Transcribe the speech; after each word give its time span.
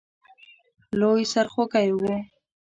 لوی 0.99 1.23
سرخوږی 1.31 1.87
وو. 1.99 2.13